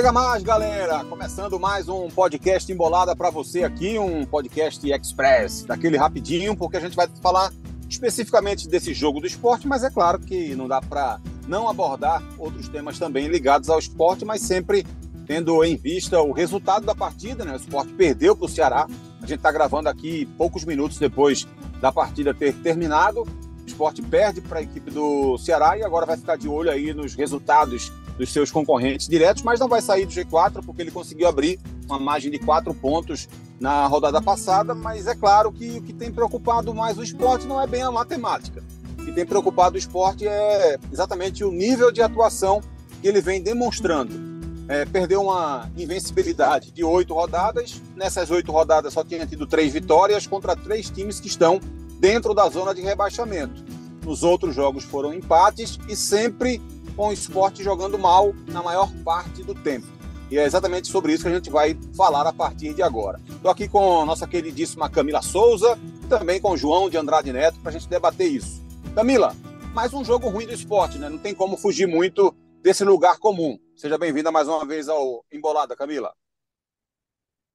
[0.00, 1.04] Chega mais, galera!
[1.04, 6.80] Começando mais um podcast embolada para você aqui, um podcast express, daquele rapidinho, porque a
[6.80, 7.52] gente vai falar
[7.86, 12.66] especificamente desse jogo do esporte, mas é claro que não dá para não abordar outros
[12.66, 14.86] temas também ligados ao esporte, mas sempre
[15.26, 17.52] tendo em vista o resultado da partida, né?
[17.52, 18.86] O esporte perdeu para o Ceará.
[19.18, 21.46] A gente está gravando aqui poucos minutos depois
[21.78, 23.24] da partida ter terminado.
[23.24, 26.94] O esporte perde para a equipe do Ceará e agora vai ficar de olho aí
[26.94, 31.28] nos resultados dos seus concorrentes diretos, mas não vai sair do G4 porque ele conseguiu
[31.28, 34.74] abrir uma margem de quatro pontos na rodada passada.
[34.74, 37.90] Mas é claro que o que tem preocupado mais o esporte não é bem a
[37.90, 38.62] matemática.
[38.98, 42.60] O que tem preocupado o esporte é exatamente o nível de atuação
[43.00, 44.30] que ele vem demonstrando.
[44.68, 47.82] É, perdeu uma invencibilidade de oito rodadas.
[47.96, 51.60] Nessas oito rodadas só tinha tido três vitórias contra três times que estão
[51.98, 53.64] dentro da zona de rebaixamento.
[54.04, 59.42] Nos outros jogos foram empates e sempre com o esporte jogando mal na maior parte
[59.42, 59.86] do tempo.
[60.30, 63.20] E é exatamente sobre isso que a gente vai falar a partir de agora.
[63.28, 67.72] Estou aqui com nossa queridíssima Camila Souza também com João de Andrade Neto para a
[67.72, 68.60] gente debater isso.
[68.94, 69.34] Camila,
[69.72, 71.08] mais um jogo ruim do esporte, né?
[71.08, 73.58] Não tem como fugir muito desse lugar comum.
[73.76, 76.12] Seja bem-vinda mais uma vez ao Embolada, Camila.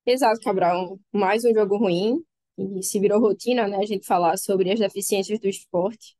[0.06, 0.98] Exato, Cabral.
[1.12, 2.24] Mais um jogo ruim.
[2.58, 3.78] E se virou rotina, né?
[3.78, 6.16] A gente falar sobre as deficiências do esporte.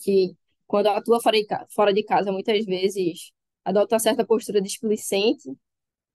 [0.00, 0.36] Que
[0.68, 3.32] quando atua fora de, fora de casa, muitas vezes
[3.64, 5.50] adota certa postura displicente,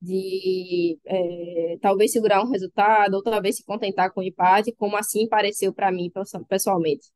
[0.01, 5.27] de é, talvez segurar um resultado, ou talvez se contentar com o empate, como assim
[5.27, 6.11] pareceu para mim
[6.49, 7.07] pessoalmente.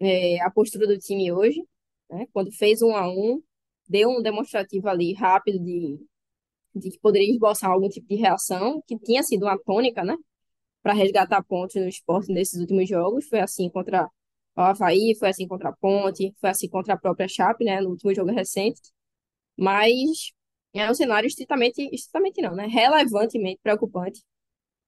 [0.00, 1.62] É, a postura do time hoje,
[2.10, 3.42] né, quando fez um a um,
[3.88, 5.98] deu um demonstrativo ali rápido de,
[6.74, 10.16] de que poderia esboçar algum tipo de reação, que tinha sido uma tônica, né,
[10.82, 13.28] para resgatar pontos no esporte nesses últimos jogos.
[13.28, 14.10] Foi assim contra
[14.56, 17.90] o Havaí, foi assim contra a Ponte, foi assim contra a própria Chape, né, no
[17.90, 18.80] último jogo recente.
[19.56, 20.32] Mas
[20.74, 24.22] é um cenário estritamente, estritamente não, né, relevantemente preocupante,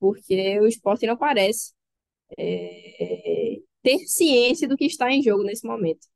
[0.01, 1.73] porque o esporte não parece
[2.39, 6.07] é, ter ciência do que está em jogo nesse momento.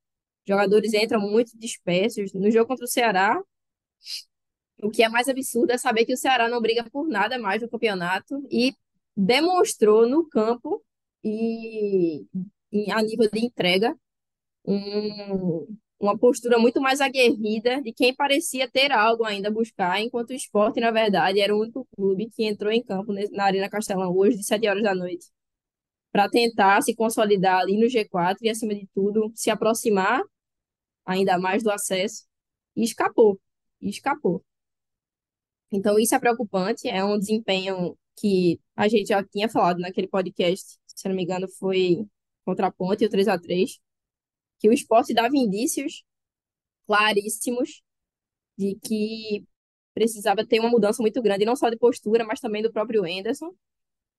[0.47, 2.33] Jogadores entram muito dispersos.
[2.33, 3.41] No jogo contra o Ceará,
[4.83, 7.61] o que é mais absurdo é saber que o Ceará não briga por nada mais
[7.63, 8.75] no campeonato e
[9.17, 10.83] demonstrou no campo
[11.25, 12.27] e
[12.91, 13.97] a nível de entrega,
[14.65, 15.67] um,
[16.01, 20.35] uma postura muito mais aguerrida de quem parecia ter algo ainda a buscar, enquanto o
[20.35, 24.37] esporte, na verdade, era o único clube que entrou em campo na Arena Castelão hoje,
[24.37, 25.27] de 7 horas da noite,
[26.13, 30.23] para tentar se consolidar ali no G4 e, acima de tudo, se aproximar
[31.07, 32.27] ainda mais do acesso,
[32.77, 33.41] e escapou,
[33.81, 34.45] e escapou.
[35.73, 40.79] Então, isso é preocupante, é um desempenho que a gente já tinha falado naquele podcast,
[40.87, 42.07] se não me engano, foi
[42.49, 43.79] contra a Ponte, o 3 a 3
[44.59, 46.03] que o esporte dava indícios
[46.87, 47.83] claríssimos
[48.57, 49.45] de que
[49.95, 53.55] precisava ter uma mudança muito grande, não só de postura, mas também do próprio Anderson,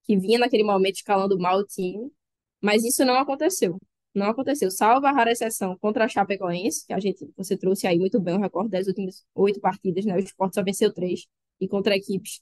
[0.04, 2.12] que vinha naquele momento escalando mal o time,
[2.60, 3.78] mas isso não aconteceu.
[4.14, 7.98] Não aconteceu, salvo a rara exceção contra a Chapecoense, que a gente, você trouxe aí
[7.98, 10.14] muito bem o recorde das últimas oito partidas, né?
[10.14, 11.26] O esporte só venceu três,
[11.60, 12.40] e contra equipes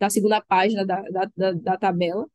[0.00, 2.26] da segunda página da, da, da, da tabela.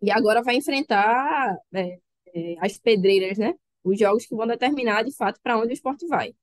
[0.00, 1.98] E agora vai enfrentar é,
[2.34, 3.54] é, as pedreiras, né?
[3.84, 6.34] Os jogos que vão determinar, de fato, para onde o esporte vai.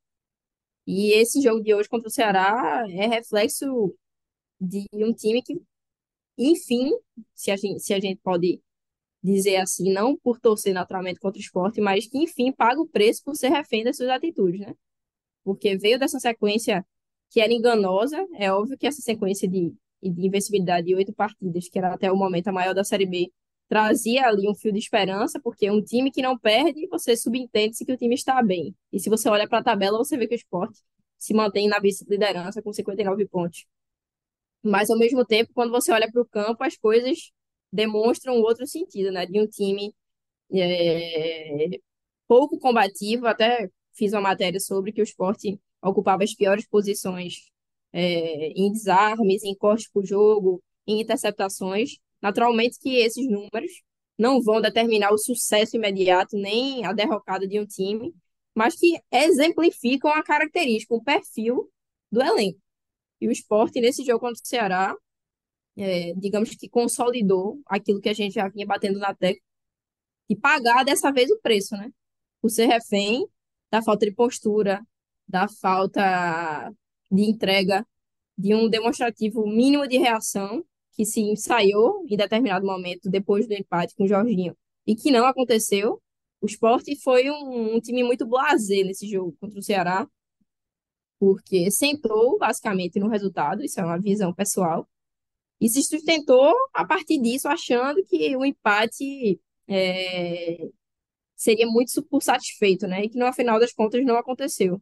[0.86, 3.96] E esse jogo de hoje contra o Ceará é reflexo
[4.60, 5.62] de um time que,
[6.38, 6.92] enfim,
[7.36, 8.62] se a gente, se a gente pode
[9.22, 13.24] dizer assim, não por torcer naturalmente contra o esporte, mas que, enfim, paga o preço
[13.24, 14.74] por ser refém das suas atitudes, né?
[15.44, 16.86] Porque veio dessa sequência
[17.30, 21.78] que era enganosa, é óbvio que essa sequência de, de invencibilidade de oito partidas, que
[21.78, 23.32] era até o momento a maior da Série B,
[23.70, 27.94] trazia ali um fio de esperança, porque um time que não perde, você subentende-se que
[27.94, 28.76] o time está bem.
[28.92, 30.80] E se você olha para a tabela, você vê que o esporte
[31.18, 33.66] se mantém na vice-liderança com 59 pontos.
[34.64, 37.32] Mas, ao mesmo tempo, quando você olha para o campo, as coisas
[37.72, 39.26] demonstram outro sentido, né?
[39.26, 39.94] De um time
[40.54, 41.80] é,
[42.28, 47.50] pouco combativo, até fiz uma matéria sobre que o esporte ocupava as piores posições
[47.94, 53.72] é, em desarmes, em cortes o jogo, em interceptações, Naturalmente que esses números
[54.18, 58.14] não vão determinar o sucesso imediato nem a derrocada de um time,
[58.54, 61.72] mas que exemplificam a característica, o perfil
[62.12, 62.60] do elenco.
[63.22, 64.96] E o esporte, nesse jogo contra o Ceará,
[65.78, 69.42] é, digamos que consolidou aquilo que a gente já vinha batendo na tecla
[70.30, 71.92] e pagar dessa vez o preço, né?
[72.42, 73.26] Por ser refém
[73.72, 74.86] da falta de postura,
[75.28, 76.72] da falta
[77.12, 77.86] de entrega,
[78.38, 80.64] de um demonstrativo mínimo de reação
[81.00, 84.54] que se ensaiou em determinado momento depois do empate com o Jorginho
[84.86, 86.02] e que não aconteceu.
[86.42, 90.06] O Sport foi um, um time muito blasé nesse jogo contra o Ceará,
[91.18, 94.90] porque sentou basicamente no resultado, isso é uma visão pessoal,
[95.62, 100.68] e se sustentou a partir disso, achando que o empate é,
[101.34, 103.06] seria muito por satisfeito, né?
[103.06, 104.82] E que no final das contas não aconteceu.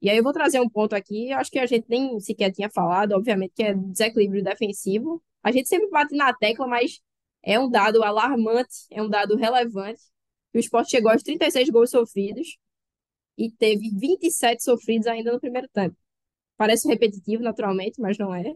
[0.00, 2.68] E aí eu vou trazer um ponto aqui, acho que a gente nem sequer tinha
[2.68, 5.22] falado, obviamente, que é desequilíbrio defensivo.
[5.42, 7.00] A gente sempre bate na tecla, mas
[7.42, 10.00] é um dado alarmante, é um dado relevante.
[10.54, 12.58] O Sport chegou aos 36 gols sofridos
[13.36, 15.96] e teve 27 sofridos ainda no primeiro tempo.
[16.56, 18.54] Parece repetitivo, naturalmente, mas não é.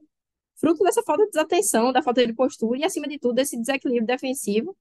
[0.54, 4.06] Fruto dessa falta de desatenção, da falta de postura e, acima de tudo, desse desequilíbrio
[4.06, 4.76] defensivo,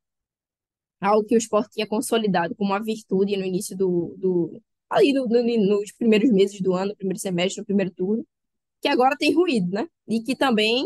[1.01, 5.25] algo que o Sport tinha consolidado como uma virtude no início do, do ali no,
[5.27, 8.25] no, nos primeiros meses do ano, no primeiro semestre, no primeiro turno,
[8.81, 9.87] que agora tem ruído, né?
[10.07, 10.85] E que também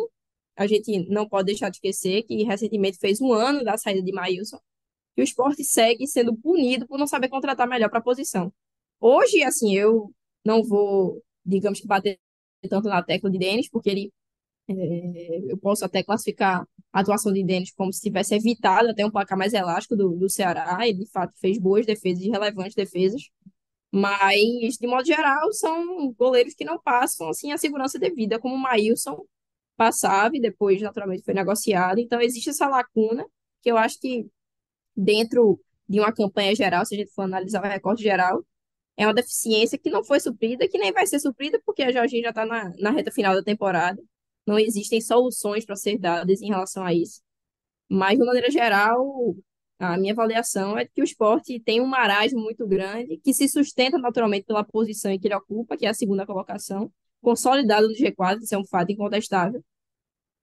[0.60, 4.12] a gente não pode deixar de esquecer que recentemente fez um ano da saída de
[4.12, 4.60] Maílson,
[5.16, 8.52] que o esporte segue sendo punido por não saber contratar melhor para a posição.
[9.00, 10.14] Hoje, assim, eu
[10.44, 12.20] não vou, digamos que, bater
[12.70, 14.12] tanto na tecla de Denis, porque ele
[14.68, 19.12] é, eu posso até classificar a atuação de Denis como se tivesse evitado até um
[19.12, 20.86] placar mais elástico do, do Ceará.
[20.86, 23.30] Ele, de fato, fez boas defesas e relevantes defesas.
[23.94, 28.60] Mas, de modo geral, são goleiros que não passam assim, a segurança devida, como o
[28.60, 29.26] Maílson
[29.80, 32.00] passava e depois, naturalmente, foi negociado.
[32.00, 33.26] Então, existe essa lacuna
[33.62, 34.28] que eu acho que,
[34.96, 38.46] dentro de uma campanha geral, se a gente for analisar o recorte geral,
[38.98, 42.24] é uma deficiência que não foi suprida, que nem vai ser suprida, porque a Jorginho
[42.24, 44.02] já está na, na reta final da temporada.
[44.46, 47.22] Não existem soluções para ser dadas em relação a isso.
[47.90, 49.36] Mas, de maneira geral,
[49.80, 53.98] a minha avaliação é que o esporte tem um marasmo muito grande, que se sustenta
[53.98, 58.42] naturalmente pela posição em que ele ocupa, que é a segunda colocação, consolidado no G4,
[58.42, 59.64] isso é um fato incontestável,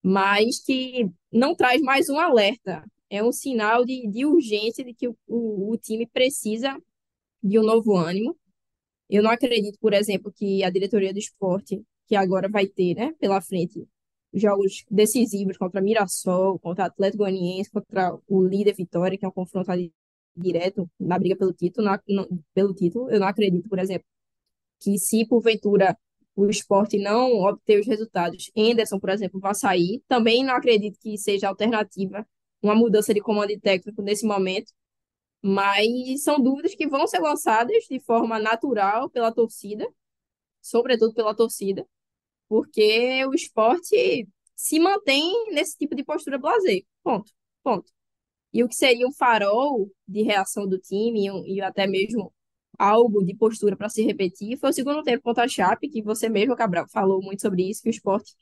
[0.03, 2.85] mas que não traz mais um alerta.
[3.11, 6.77] É um sinal de, de urgência de que o, o, o time precisa
[7.43, 8.37] de um novo ânimo.
[9.09, 13.13] Eu não acredito, por exemplo, que a diretoria do esporte, que agora vai ter né,
[13.21, 13.87] pela frente
[14.35, 19.71] jogos decisivos contra Mirassol, contra Atlético Goianiense, contra o líder Vitória, que é um confronto
[19.71, 19.93] ali
[20.37, 21.89] direto na briga pelo título,
[22.55, 23.11] pelo título.
[23.11, 24.07] Eu não acredito, por exemplo,
[24.81, 25.97] que se porventura
[26.37, 30.03] o esporte não obter os resultados, Anderson, por exemplo, vai sair.
[30.09, 32.27] Também não acredito que seja alternativa
[32.63, 34.73] uma mudança de comando técnico nesse momento,
[35.43, 39.87] mas são dúvidas que vão ser lançadas de forma natural pela torcida,
[40.63, 41.87] sobretudo pela torcida,
[42.49, 46.85] porque o esporte se mantém nesse tipo de postura blazer.
[47.03, 47.33] Ponto.
[47.63, 47.93] Ponto.
[48.53, 52.33] E o que seria um farol de reação do time e, até mesmo
[52.79, 56.29] algo de postura para se repetir foi o segundo tempo contra a Chape, que você
[56.29, 58.35] mesmo, Cabral, falou muito sobre isso, que o esporte,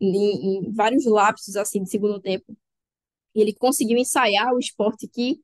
[0.00, 2.56] em, em vários lapsos assim de segundo tempo,
[3.34, 5.40] ele conseguiu ensaiar o esporte que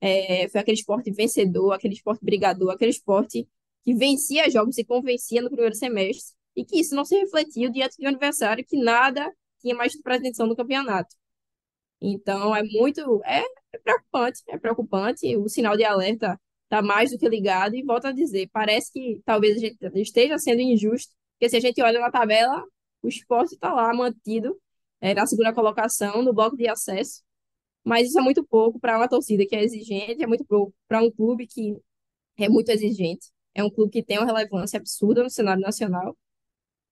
[0.00, 3.48] é, foi aquele esporte vencedor, aquele esporte brigador, aquele esporte
[3.84, 7.96] que vencia jogos e convencia no primeiro semestre e que isso não se refletiu diante
[7.98, 9.30] de um adversário que nada
[9.60, 11.14] tinha mais pretensão no campeonato.
[12.00, 13.22] Então, é muito.
[13.24, 13.42] É,
[13.72, 15.36] é preocupante, é preocupante.
[15.36, 16.40] O sinal de alerta
[16.74, 20.38] está mais do que ligado, e volto a dizer: parece que talvez a gente esteja
[20.38, 22.64] sendo injusto, porque se a gente olha na tabela,
[23.02, 24.58] o esporte está lá mantido
[25.00, 27.22] é, na segunda colocação, no bloco de acesso,
[27.84, 31.02] mas isso é muito pouco para uma torcida que é exigente, é muito pouco para
[31.02, 31.76] um clube que
[32.38, 33.28] é muito exigente.
[33.54, 36.16] É um clube que tem uma relevância absurda no cenário nacional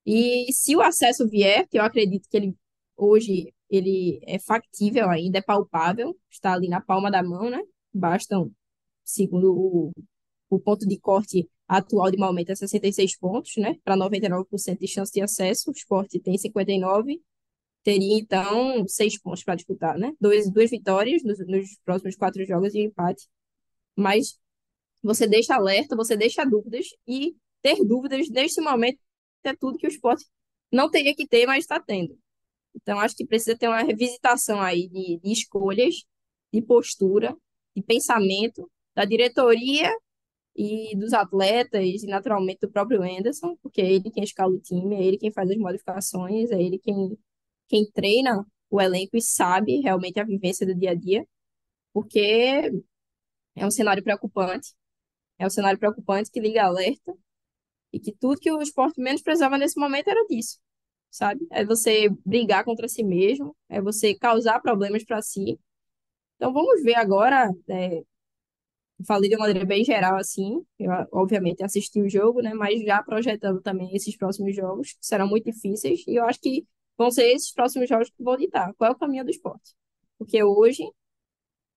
[0.07, 2.57] e se o acesso vier, que eu acredito que ele
[2.97, 7.61] hoje ele é factível ainda, é palpável, está ali na palma da mão, né?
[7.93, 8.53] Bastam,
[9.05, 9.93] segundo o,
[10.51, 13.77] o ponto de corte atual de momento, é 66 pontos, né?
[13.85, 17.21] Para 99% de chance de acesso, o esporte tem 59,
[17.83, 20.13] teria então seis pontos para disputar, né?
[20.21, 23.27] Dois, duas vitórias nos, nos próximos quatro jogos e um empate.
[23.97, 24.39] Mas
[25.03, 28.99] você deixa alerta, você deixa dúvidas, e ter dúvidas neste momento
[29.45, 30.25] é tudo que o esporte
[30.71, 32.19] não teria que ter, mas está tendo.
[32.75, 36.05] Então, acho que precisa ter uma revisitação aí de, de escolhas,
[36.53, 37.37] de postura,
[37.77, 39.93] de pensamento da diretoria
[40.57, 44.97] e dos atletas, e naturalmente do próprio Anderson, porque é ele quem escala o time,
[44.97, 47.19] é ele quem faz as modificações, é ele quem,
[47.69, 51.27] quem treina o elenco e sabe realmente a vivência do dia a dia,
[51.93, 52.73] porque
[53.55, 54.75] é um cenário preocupante,
[55.39, 57.15] é um cenário preocupante que liga alerta
[57.93, 60.59] e que tudo que o esporte menos precisava nesse momento era disso.
[61.11, 61.47] sabe?
[61.53, 65.61] É você brigar contra si mesmo, é você causar problemas para si.
[66.37, 67.51] Então vamos ver agora.
[67.69, 68.05] É,
[69.07, 70.65] falei de uma maneira bem geral, assim.
[70.79, 72.55] Eu, obviamente, assisti o jogo, né?
[72.55, 76.07] Mas já projetando também esses próximos jogos, que serão muito difíceis.
[76.07, 78.99] E eu acho que vão ser esses próximos jogos que vão ditar qual é o
[78.99, 79.75] caminho do esporte.
[80.19, 80.85] Porque hoje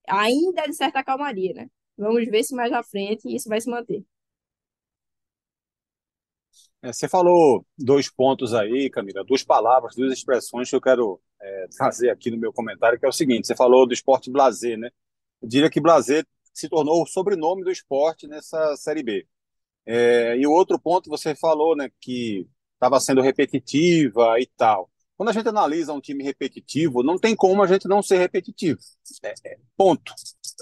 [0.08, 1.68] ainda é de certa calmaria, né?
[1.98, 4.04] Vamos ver se mais à frente isso vai se manter.
[6.82, 11.68] É, você falou dois pontos aí, Camila, duas palavras, duas expressões que eu quero é,
[11.76, 14.90] trazer aqui no meu comentário, que é o seguinte: você falou do esporte blazer, né?
[15.42, 19.28] Eu diria que blazer se tornou o sobrenome do esporte nessa Série B.
[19.86, 24.90] É, e o outro ponto você falou, né, que estava sendo repetitiva e tal.
[25.18, 28.80] Quando a gente analisa um time repetitivo, não tem como a gente não ser repetitivo.
[29.24, 30.14] É, é, ponto.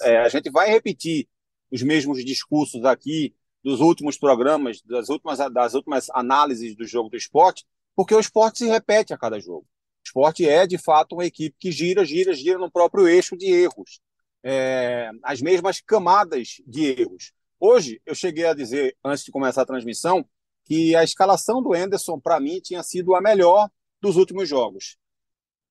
[0.01, 1.27] É, a gente vai repetir
[1.71, 7.17] os mesmos discursos aqui dos últimos programas, das últimas, das últimas análises do jogo do
[7.17, 9.61] esporte, porque o esporte se repete a cada jogo.
[9.61, 13.47] O esporte é, de fato, uma equipe que gira, gira, gira no próprio eixo de
[13.51, 14.01] erros.
[14.43, 17.31] É, as mesmas camadas de erros.
[17.59, 20.25] Hoje, eu cheguei a dizer, antes de começar a transmissão,
[20.65, 23.69] que a escalação do Enderson, para mim, tinha sido a melhor
[24.01, 24.97] dos últimos jogos.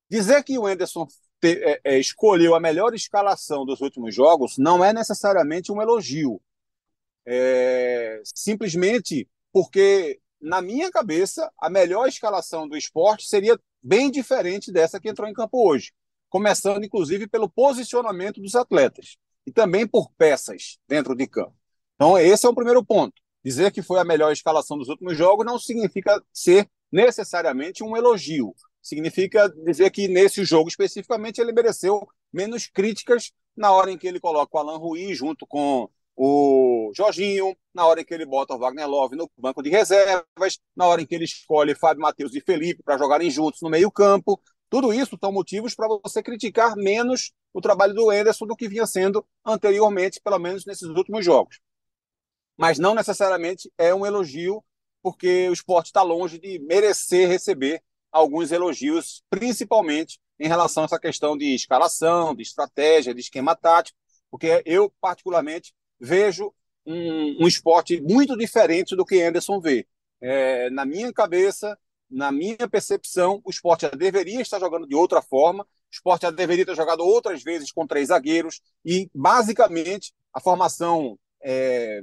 [0.08, 1.06] Dizer que o Enderson
[1.40, 6.40] te, é, é, escolheu a melhor escalação dos últimos jogos não é necessariamente um elogio.
[7.26, 15.00] É, simplesmente porque, na minha cabeça, a melhor escalação do esporte seria bem diferente dessa
[15.00, 15.92] que entrou em campo hoje.
[16.32, 21.54] Começando, inclusive, pelo posicionamento dos atletas e também por peças dentro de campo.
[21.94, 23.12] Então, esse é o primeiro ponto.
[23.44, 28.54] Dizer que foi a melhor escalação dos últimos jogos não significa ser necessariamente um elogio.
[28.80, 34.18] Significa dizer que nesse jogo especificamente ele mereceu menos críticas na hora em que ele
[34.18, 38.58] coloca o Alan Ruiz junto com o Jorginho, na hora em que ele bota o
[38.58, 42.40] Wagner Love no banco de reservas, na hora em que ele escolhe Fábio Matheus e
[42.40, 44.40] Felipe para jogarem juntos no meio-campo.
[44.72, 48.86] Tudo isso são motivos para você criticar menos o trabalho do Enderson do que vinha
[48.86, 51.60] sendo anteriormente, pelo menos nesses últimos jogos.
[52.56, 54.64] Mas não necessariamente é um elogio,
[55.02, 60.98] porque o esporte está longe de merecer receber alguns elogios, principalmente em relação a essa
[60.98, 63.98] questão de escalação, de estratégia, de esquema tático,
[64.30, 66.50] porque eu, particularmente, vejo
[66.86, 69.86] um, um esporte muito diferente do que Anderson vê.
[70.18, 71.78] É, na minha cabeça,
[72.12, 76.30] na minha percepção, o esporte já deveria estar jogando de outra forma, o esporte já
[76.30, 82.00] deveria ter jogado outras vezes com três zagueiros, e basicamente a formação é,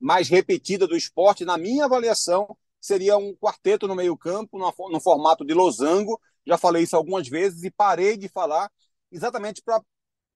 [0.00, 5.54] mais repetida do esporte, na minha avaliação, seria um quarteto no meio-campo, no formato de
[5.54, 6.20] losango.
[6.46, 8.70] Já falei isso algumas vezes e parei de falar
[9.12, 9.82] exatamente para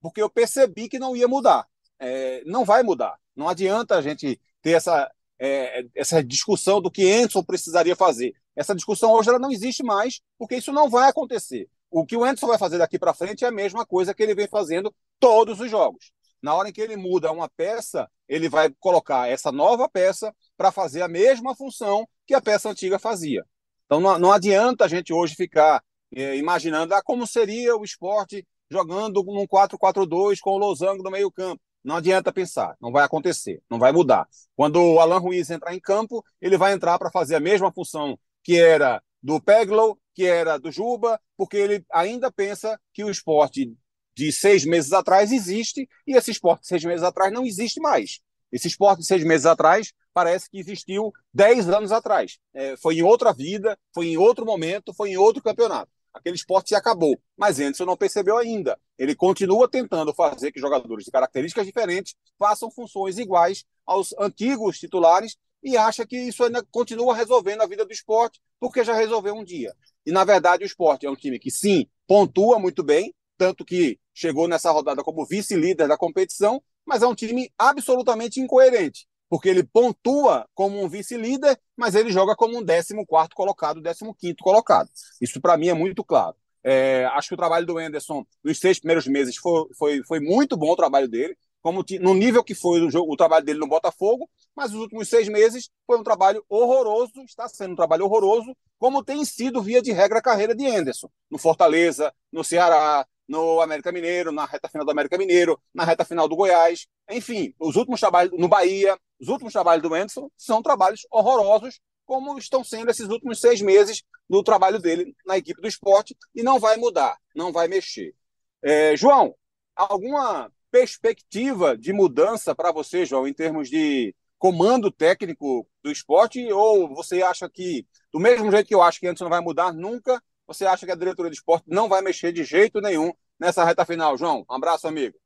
[0.03, 1.67] porque eu percebi que não ia mudar
[1.99, 3.17] é, não vai mudar.
[3.35, 8.35] Não adianta a gente ter essa, é, essa discussão do que Anderson precisaria fazer.
[8.57, 11.69] Essa discussão hoje ela não existe mais, porque isso não vai acontecer.
[11.91, 14.35] O que o Anderson vai fazer daqui para frente é a mesma coisa que ele
[14.35, 16.13] vem fazendo todos os jogos.
[16.43, 20.71] Na hora em que ele muda uma peça, ele vai colocar essa nova peça para
[20.71, 23.45] fazer a mesma função que a peça antiga fazia.
[23.87, 25.83] Então não, não adianta a gente hoje ficar
[26.15, 31.31] é, imaginando ah, como seria o esporte jogando num 4-4-2 com o losango no meio
[31.31, 31.63] campo.
[31.83, 34.27] Não adianta pensar, não vai acontecer, não vai mudar.
[34.57, 38.19] Quando o Alan Ruiz entrar em campo, ele vai entrar para fazer a mesma função
[38.45, 43.75] que era do Peglow, que era do Juba, porque ele ainda pensa que o esporte
[44.15, 48.21] de seis meses atrás existe e esse esporte de seis meses atrás não existe mais.
[48.53, 52.39] Esse esporte de seis meses atrás parece que existiu dez anos atrás.
[52.55, 56.69] É, foi em outra vida, foi em outro momento, foi em outro campeonato aquele esporte
[56.69, 57.21] se acabou.
[57.37, 58.79] Mas Anderson não percebeu ainda.
[58.97, 65.37] Ele continua tentando fazer que jogadores de características diferentes façam funções iguais aos antigos titulares
[65.65, 69.43] e acha que isso ainda continua resolvendo a vida do esporte, porque já resolveu um
[69.43, 69.75] dia.
[70.05, 73.99] E, na verdade, o esporte é um time que, sim, pontua muito bem, tanto que
[74.13, 79.65] chegou nessa rodada como vice-líder da competição, mas é um time absolutamente incoerente porque ele
[79.65, 82.95] pontua como um vice-líder, mas ele joga como um 14
[83.35, 84.89] colocado, 15 colocado.
[85.21, 86.37] Isso para mim é muito claro.
[86.63, 90.57] É, acho que o trabalho do Anderson nos seis primeiros meses foi, foi, foi muito
[90.57, 93.67] bom o trabalho dele, como no nível que foi o, jogo, o trabalho dele no
[93.67, 98.55] Botafogo, mas os últimos seis meses foi um trabalho horroroso, está sendo um trabalho horroroso,
[98.79, 103.63] como tem sido, via de regra, a carreira de Anderson, no Fortaleza, no Ceará, no
[103.63, 107.77] América Mineiro, na reta final do América Mineiro, na reta final do Goiás, enfim, os
[107.77, 112.91] últimos trabalhos no Bahia, os últimos trabalhos do Anderson são trabalhos horrorosos, como estão sendo
[112.91, 117.17] esses últimos seis meses do trabalho dele na equipe do esporte, e não vai mudar,
[117.35, 118.15] não vai mexer.
[118.63, 119.35] É, João,
[119.75, 126.93] alguma perspectiva de mudança para você, João, em termos de comando técnico do esporte, ou
[126.93, 130.21] você acha que Do mesmo jeito que eu acho que antes não vai mudar nunca,
[130.45, 133.85] você acha que a diretoria do esporte não vai mexer de jeito nenhum nessa reta
[133.85, 134.45] final, João?
[134.51, 135.17] Um abraço, amigo.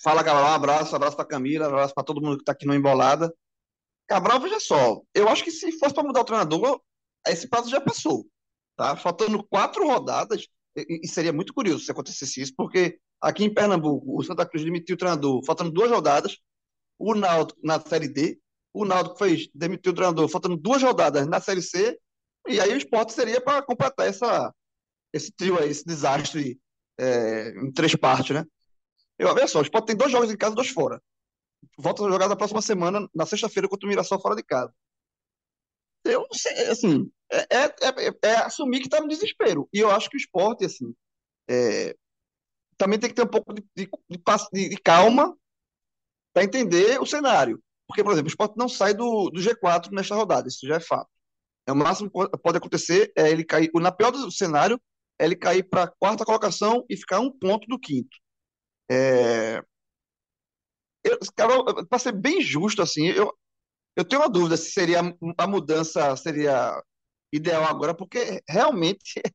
[0.00, 0.52] Fala, Cabral.
[0.52, 2.74] Um abraço, um abraço para Camila, um abraço para todo mundo que está aqui no
[2.74, 3.34] Embolada.
[4.06, 6.80] Cabral, veja só, eu acho que se fosse para mudar o treinador,
[7.26, 8.24] esse prazo já passou.
[8.76, 8.94] Tá?
[8.94, 14.22] Faltando quatro rodadas, e, seria muito curioso se acontecesse isso, porque aqui em Pernambuco, o
[14.22, 16.38] Santa Cruz demitiu o treinador, faltando duas rodadas,
[16.98, 18.38] o Náutico na Série D,
[18.72, 21.98] o Náutico fez, demitiu o treinador, faltando duas rodadas na Série C,
[22.48, 24.52] e aí o esporte seria para completar essa,
[25.12, 26.60] esse trio aí, esse desastre
[26.98, 28.44] é, em três partes, né?
[29.18, 31.00] Eu, olha só, o esporte tem dois jogos em casa e dois fora.
[31.78, 34.72] Volta a jogar na próxima semana, na sexta-feira, contra o Mirassol fora de casa.
[36.04, 39.68] Eu não sei, assim, é, é, é, é assumir que está no desespero.
[39.72, 40.94] E eu acho que o esporte, assim,
[41.48, 41.96] é,
[42.76, 43.88] também tem que ter um pouco de, de,
[44.52, 45.36] de, de calma
[46.32, 47.62] para entender o cenário.
[47.86, 50.80] Porque, por exemplo, o esporte não sai do, do G4 nesta rodada, isso já é
[50.80, 51.08] fato.
[51.66, 54.80] É, o máximo que pode acontecer é ele cair, na pior do cenário,
[55.18, 58.16] é ele cair para a quarta colocação e ficar um ponto do quinto.
[58.90, 59.62] É,
[61.88, 63.32] para ser bem justo, assim, eu,
[63.96, 65.00] eu tenho uma dúvida se seria
[65.38, 66.82] a mudança seria
[67.32, 69.20] ideal agora, porque realmente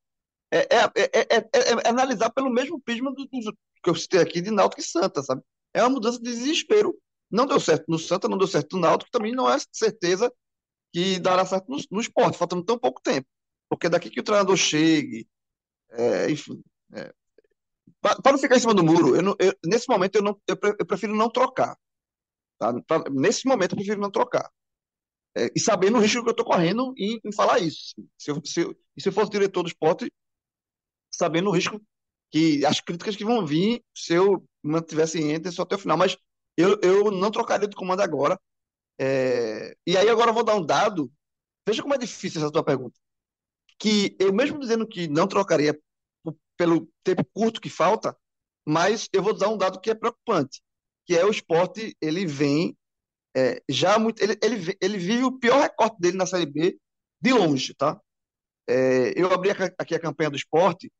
[0.52, 4.52] é, é, é, é analisar pelo mesmo prisma do, do, que eu citei aqui de
[4.52, 5.42] Náutico e Santa, sabe?
[5.74, 6.98] É uma mudança de desespero.
[7.32, 10.32] Não deu certo no Santa, não deu certo no Náutico, também não é certeza
[10.92, 13.28] que dará certo no, no esporte, faltando tão pouco tempo.
[13.70, 15.28] Porque daqui que o treinador chegue,
[15.92, 16.62] é, enfim.
[16.94, 17.14] É,
[18.02, 20.86] para não ficar em cima do muro, eu não, eu, nesse momento eu, não, eu,
[20.86, 21.78] prefiro não trocar.
[22.60, 22.74] Tá?
[22.84, 24.52] Pra, nesse momento eu prefiro não trocar.
[25.36, 27.96] É, e sabendo o risco que eu estou correndo em, em, falar isso.
[28.18, 28.64] Se eu, se,
[29.00, 30.12] se eu fosse diretor do esporte,
[31.12, 31.82] sabendo o risco
[32.32, 35.98] que as críticas que vão vir se eu mantivesse Anderson até o final.
[35.98, 36.18] Mas
[36.58, 38.40] eu, eu não trocaria de comando agora.
[39.00, 41.12] É, e aí agora eu vou dar um dado.
[41.68, 43.00] Veja como é difícil essa tua pergunta.
[43.80, 45.80] Que eu mesmo dizendo que não trocaria
[46.58, 48.18] pelo tempo curto que falta,
[48.68, 50.62] mas eu vou dar um dado que é preocupante,
[51.10, 52.78] que é o esporte, ele vem
[53.36, 56.78] é, já muito, ele, ele, ele vive o pior recorte dele na Série B
[57.20, 58.00] de longe, tá?
[58.70, 60.94] É, eu abri aqui a campanha do esporte,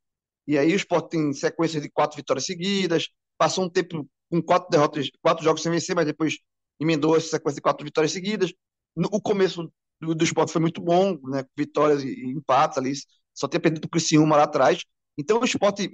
[0.48, 3.08] e aí o esporte tem sequência de quatro vitórias seguidas,
[3.38, 6.38] passou um tempo com quatro derrotas, quatro jogos sem vencer, mas depois
[6.80, 8.52] emendou essa sequência de quatro vitórias seguidas.
[8.96, 11.44] No, o começo do, do esporte foi muito bom, né?
[11.56, 12.94] Vitórias e, e empates ali,
[13.32, 14.82] só tinha perdido para o Criciúma lá atrás,
[15.16, 15.88] então, o esporte,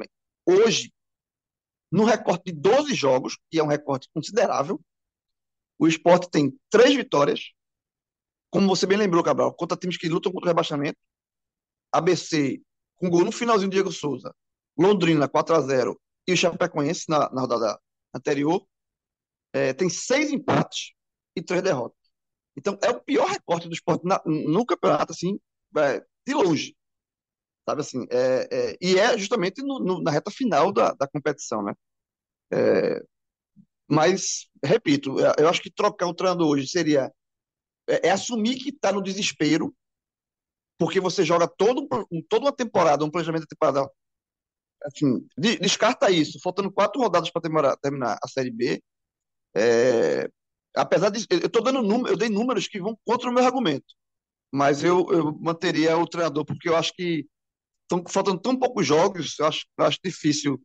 [0.47, 0.91] hoje,
[1.91, 4.81] no recorte de 12 jogos, que é um recorte considerável,
[5.79, 7.53] o esporte tem três vitórias,
[8.51, 10.99] como você bem lembrou, Cabral, contra times que lutam contra o rebaixamento.
[11.93, 12.61] ABC,
[12.97, 14.35] com gol no finalzinho do Diego Souza.
[14.77, 17.81] Londrina, 4 a 0 E o Chapecoense, na, na rodada
[18.15, 18.67] anterior,
[19.53, 20.93] é, tem seis empates
[21.35, 21.99] e três derrotas.
[22.57, 25.39] Então, é o pior recorte do esporte na, no campeonato, assim,
[25.77, 26.75] é, de longe
[27.69, 31.63] sabe assim, é, é, e é justamente no, no, na reta final da, da competição,
[31.63, 31.75] né?
[32.53, 33.03] É,
[33.89, 37.13] mas, repito, é, eu acho que trocar o treinador hoje seria
[37.89, 39.75] é, é assumir que está no desespero,
[40.79, 41.89] porque você joga todo,
[42.29, 43.91] toda uma temporada, um planejamento de temporada,
[44.85, 48.83] assim, de, descarta isso, faltando quatro rodadas para terminar a Série B,
[49.57, 50.29] é,
[50.77, 53.87] apesar de, eu estou dando número, eu dei números que vão contra o meu argumento,
[54.53, 57.27] mas eu, eu manteria o treinador, porque eu acho que
[57.87, 60.61] Estão faltando tão poucos jogos, eu acho, eu acho difícil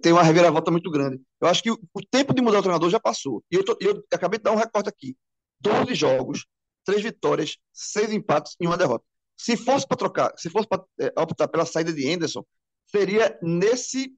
[0.00, 1.20] ter uma reviravolta muito grande.
[1.40, 3.44] Eu acho que o, o tempo de mudar o treinador já passou.
[3.50, 5.16] E eu, tô, eu acabei de dar um recorte aqui:
[5.60, 6.46] 12 jogos,
[6.84, 9.04] 3 vitórias, 6 empates e uma derrota.
[9.36, 12.44] Se fosse para trocar, se fosse para é, optar pela saída de Anderson,
[12.86, 14.14] seria nesse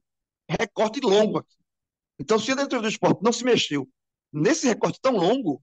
[0.47, 1.55] recorte longo aqui.
[2.19, 3.89] Então, se a diretoria do esporte não se mexeu
[4.31, 5.61] nesse recorte tão longo,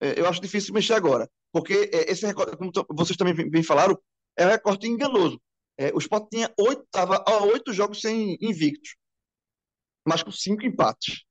[0.00, 1.30] é, eu acho difícil mexer agora.
[1.52, 3.98] Porque é, esse recorte, como vocês também bem falaram,
[4.36, 5.40] é um recorte enganoso.
[5.76, 8.96] É, o Sport tinha oito, tava, ó, oito jogos sem invictos,
[10.06, 11.24] mas com cinco empates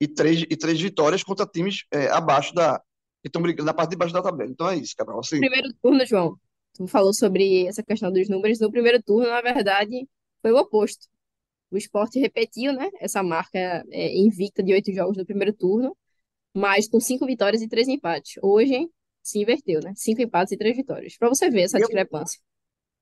[0.00, 2.78] e três, e três vitórias contra times é, abaixo da.
[3.20, 4.50] que estão brigando na parte de baixo da tabela.
[4.50, 5.20] Então é isso, Cabral.
[5.20, 6.36] Assim, primeiro turno, João,
[6.74, 8.60] tu falou sobre essa questão dos números.
[8.60, 10.08] No primeiro turno, na verdade,
[10.40, 11.06] foi o oposto.
[11.70, 15.96] O Sport repetiu, né, essa marca é, invicta de oito jogos no primeiro turno,
[16.54, 18.34] mas com cinco vitórias e três empates.
[18.42, 18.88] Hoje
[19.22, 19.92] se inverteu, né?
[19.94, 21.16] Cinco empates e três vitórias.
[21.16, 22.40] Para você ver essa discrepância.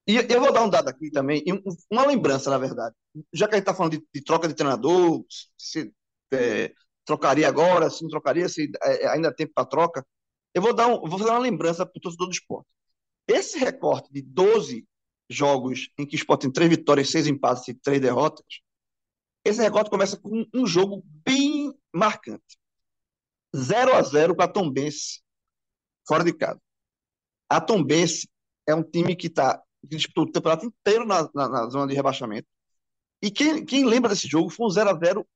[0.08, 1.44] E eu vou dar um dado aqui também,
[1.90, 2.96] uma lembrança, na verdade.
[3.30, 5.22] Já que a gente está falando de, de, troca de treinador,
[5.58, 5.92] se
[6.32, 6.72] é,
[7.04, 10.06] trocaria agora, se não trocaria, se é, é ainda tem tempo para troca,
[10.54, 12.66] eu vou, dar um, vou fazer uma lembrança para o torcedor do esporte.
[13.26, 14.88] Esse recorte de 12
[15.28, 18.46] jogos em que o esporte tem três vitórias, seis empates e três derrotas,
[19.44, 22.58] esse recorte começa com um jogo bem marcante.
[23.54, 25.20] 0 a 0 com a Tombense,
[26.06, 26.60] fora de casa.
[27.46, 28.26] A Tombense
[28.66, 32.48] é um time que está disputou o campeonato inteiro na, na, na, zona de rebaixamento.
[33.22, 35.26] E quem, quem lembra desse jogo foi um 0 a 0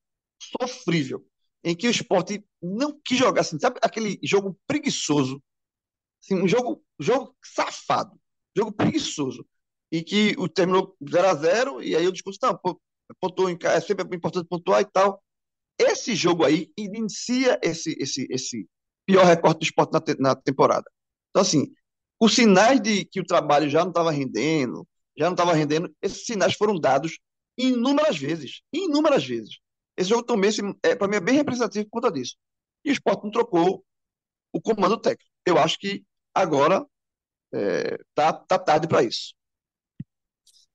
[0.61, 1.25] sofrível,
[1.65, 5.43] em que o esporte não quis jogar, assim, sabe aquele jogo preguiçoso,
[6.23, 8.19] assim, um jogo, jogo safado,
[8.57, 9.47] jogo preguiçoso,
[9.91, 12.59] e que o terminou 0 a 0 e aí o discurso, não,
[13.21, 15.23] pontuou em, é sempre importante pontuar e tal.
[15.79, 18.69] Esse jogo aí inicia esse, esse, esse
[19.07, 20.91] pior recorte do esporte na, te, na temporada.
[21.31, 21.73] Então, assim,
[22.25, 24.87] os sinais de que o trabalho já não estava rendendo,
[25.19, 27.19] já não estava rendendo, esses sinais foram dados
[27.59, 29.59] inúmeras vezes, inúmeras vezes.
[29.97, 30.49] Esse jogo também,
[30.85, 32.37] é, para mim, é bem representativo por conta disso.
[32.85, 33.85] E o esporte não trocou
[34.53, 35.29] o comando técnico.
[35.45, 36.87] Eu acho que agora
[37.53, 39.35] é, tá, tá tarde para isso.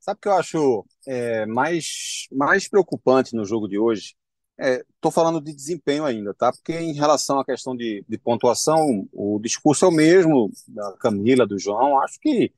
[0.02, 4.18] Sabe o que eu acho é, mais, mais preocupante no jogo de hoje?
[4.60, 6.52] Estou é, falando de desempenho ainda, tá?
[6.52, 11.46] Porque em relação à questão de, de, pontuação, o discurso é o mesmo da Camila,
[11.46, 12.00] do João.
[12.02, 12.52] Acho que,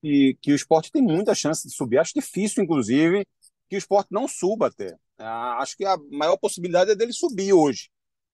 [0.00, 1.98] que, que o esporte tem muita chance de subir.
[1.98, 3.26] Acho difícil, inclusive,
[3.68, 4.96] que o esporte não suba até.
[5.18, 7.90] Acho que a maior possibilidade é dele subir hoje.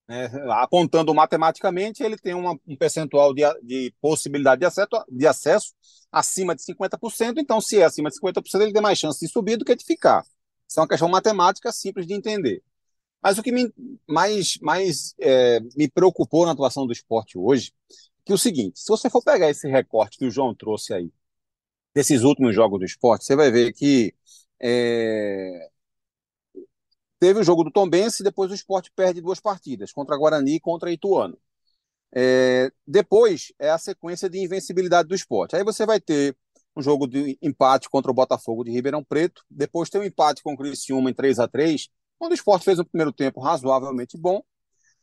[0.07, 0.31] Né?
[0.51, 5.73] Apontando matematicamente, ele tem uma, um percentual de, de possibilidade de acesso, de acesso
[6.11, 7.37] acima de 50%.
[7.37, 9.83] Então, se é acima de 50%, ele tem mais chance de subir do que de
[9.83, 10.23] ficar.
[10.67, 12.63] Isso é uma questão matemática simples de entender.
[13.21, 13.71] Mas o que me,
[14.07, 17.73] mais, mais é, me preocupou na atuação do esporte hoje
[18.29, 21.11] que é o seguinte: se você for pegar esse recorte que o João trouxe aí,
[21.95, 24.13] desses últimos jogos do esporte, você vai ver que
[24.59, 25.69] é,
[27.19, 30.91] teve o jogo do Tombense depois o esporte perde duas partidas, contra Guarani e contra
[30.91, 31.37] Ituano.
[32.13, 35.55] É, depois é a sequência de invencibilidade do esporte.
[35.55, 36.35] Aí você vai ter
[36.75, 40.53] um jogo de empate contra o Botafogo de Ribeirão Preto, depois tem um empate com
[40.53, 44.43] o Criciúma em 3 a 3 quando o esporte fez um primeiro tempo razoavelmente bom,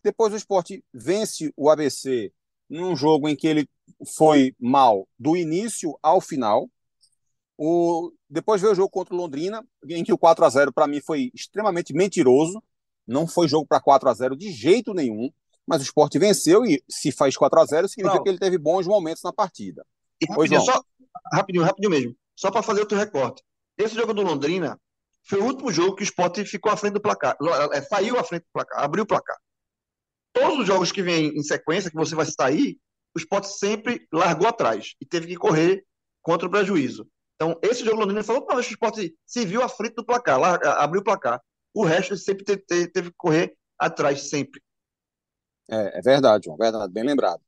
[0.05, 2.33] depois o esporte vence o ABC
[2.69, 3.69] num jogo em que ele
[4.17, 6.69] foi mal do início ao final.
[7.57, 8.13] O...
[8.29, 11.01] Depois veio o jogo contra o Londrina, em que o 4 a 0 para mim
[11.01, 12.63] foi extremamente mentiroso.
[13.07, 15.31] Não foi jogo para 4 a 0 de jeito nenhum,
[15.67, 18.23] mas o esporte venceu e se faz 4 a 0 significa não.
[18.23, 19.87] que ele teve bons momentos na partida.
[20.21, 20.83] E rapidinho, só,
[21.33, 23.43] rapidinho, rapidinho mesmo, só para fazer outro recorte.
[23.79, 24.81] Esse jogo do Londrina,
[25.29, 27.37] foi o último jogo que o Sport ficou à frente do placar.
[27.73, 29.37] É, saiu à frente do placar, abriu o placar.
[30.33, 32.79] Todos os jogos que vêm em sequência, que você vai sair,
[33.15, 35.85] o Sport sempre largou atrás e teve que correr
[36.23, 37.09] contra o prejuízo.
[37.35, 40.75] Então, esse jogo Londrina falou que o Sport se viu à frente do placar, larga,
[40.75, 41.41] abriu o placar.
[41.75, 44.63] O resto sempre teve, teve que correr atrás, sempre.
[45.69, 47.41] É, é verdade, João, verdade, bem lembrado.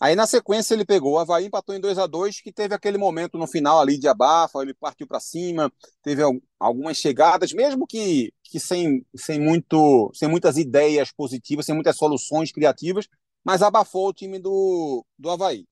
[0.00, 2.96] Aí na sequência ele pegou o Havaí, empatou em 2 a 2 que teve aquele
[2.96, 6.22] momento no final ali de abafa, ele partiu para cima, teve
[6.58, 12.52] algumas chegadas, mesmo que, que sem, sem, muito, sem muitas ideias positivas, sem muitas soluções
[12.52, 13.08] criativas,
[13.44, 15.66] mas abafou o time do, do Havaí.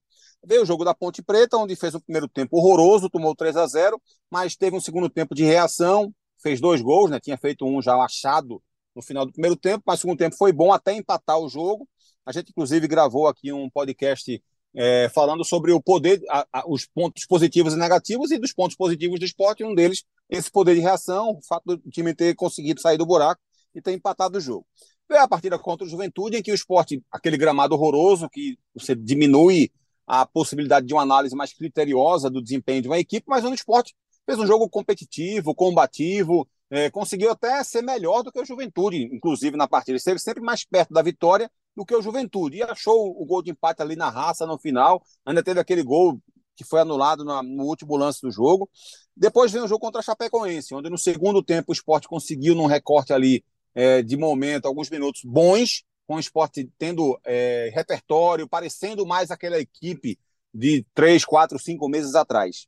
[0.44, 3.66] Veio o jogo da Ponte Preta, onde fez um primeiro tempo horroroso, tomou 3 a
[3.66, 6.12] 0 mas teve um segundo tempo de reação,
[6.42, 7.20] fez dois gols, né?
[7.20, 8.62] tinha feito um já achado
[8.94, 11.88] no final do primeiro tempo, mas o segundo tempo foi bom até empatar o jogo,
[12.26, 14.42] a gente, inclusive, gravou aqui um podcast
[14.74, 18.76] é, falando sobre o poder, a, a, os pontos positivos e negativos e dos pontos
[18.76, 22.80] positivos do esporte, um deles, esse poder de reação, o fato do time ter conseguido
[22.80, 23.40] sair do buraco
[23.74, 24.66] e ter empatado o jogo.
[25.08, 28.94] Veio a partida contra o Juventude, em que o esporte, aquele gramado horroroso, que você
[28.94, 29.70] diminui
[30.04, 33.94] a possibilidade de uma análise mais criteriosa do desempenho de uma equipe, mas o esporte
[34.26, 39.56] fez um jogo competitivo, combativo, é, conseguiu até ser melhor do que o Juventude, inclusive
[39.56, 39.96] na partida.
[39.96, 42.56] Esteve sempre mais perto da vitória do que o Juventude.
[42.56, 45.02] E achou o gol de empate ali na raça no final.
[45.24, 46.18] Ainda teve aquele gol
[46.56, 48.68] que foi anulado no último lance do jogo.
[49.14, 52.66] Depois vem o jogo contra a Chapecoense, onde no segundo tempo o esporte conseguiu, num
[52.66, 59.04] recorte ali é, de momento, alguns minutos bons, com o esporte tendo é, repertório, parecendo
[59.04, 60.18] mais aquela equipe
[60.54, 62.66] de três, quatro, cinco meses atrás.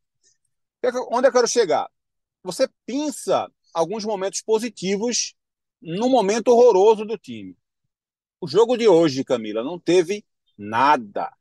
[1.11, 1.88] Onde eu quero chegar?
[2.42, 5.35] Você pensa alguns momentos positivos
[5.81, 7.57] no momento horroroso do time.
[8.40, 10.24] O jogo de hoje, Camila, não teve
[10.57, 11.33] nada.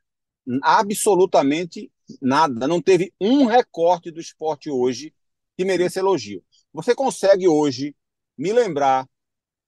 [0.63, 2.67] Absolutamente nada.
[2.67, 5.13] Não teve um recorte do esporte hoje
[5.55, 6.43] que mereça elogio.
[6.73, 7.95] Você consegue hoje
[8.35, 9.07] me lembrar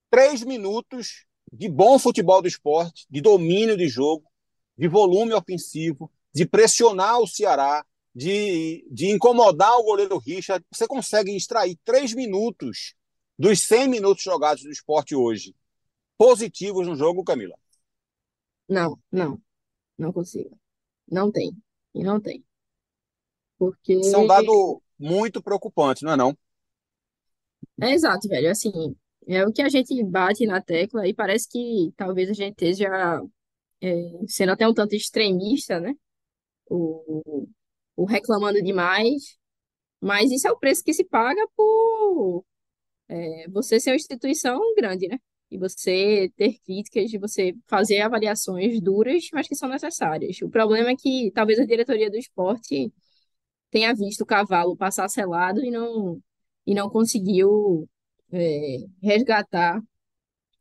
[0.09, 4.25] três minutos de bom futebol do esporte, de domínio de jogo,
[4.75, 10.65] de volume ofensivo, de pressionar o Ceará, de, de incomodar o goleiro Richard.
[10.71, 12.95] Você consegue extrair três minutos
[13.37, 15.55] dos 100 minutos jogados do esporte hoje
[16.19, 17.55] positivos no jogo, Camila?
[18.67, 19.41] Não, não,
[19.97, 20.59] não consigo.
[21.09, 21.51] Não tem.
[21.95, 22.45] E não tem.
[23.57, 23.93] Porque.
[23.93, 26.37] Isso é um dado muito preocupante, não é não?
[27.81, 28.51] É exato, velho.
[28.51, 32.51] Assim, é o que a gente bate na tecla e parece que talvez a gente
[32.51, 33.21] esteja
[33.81, 33.95] é,
[34.27, 35.95] sendo até um tanto extremista, né?
[36.69, 37.47] O,
[37.95, 39.37] ou reclamando demais,
[40.01, 42.45] mas isso é o preço que se paga por
[43.07, 45.17] é, você ser uma instituição grande, né?
[45.51, 50.41] E você ter críticas, de você fazer avaliações duras, mas que são necessárias.
[50.41, 52.91] O problema é que talvez a diretoria do esporte
[53.71, 56.21] tenha visto o cavalo passar selado e não,
[56.65, 57.89] e não conseguiu
[58.31, 59.81] é, resgatar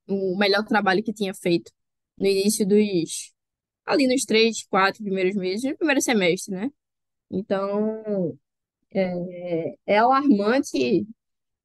[0.09, 1.73] o melhor trabalho que tinha feito
[2.19, 3.33] no início dos.
[3.87, 6.71] ali nos três, quatro primeiros meses, no primeiro semestre, né?
[7.31, 8.39] Então,
[8.93, 11.07] é, é alarmante,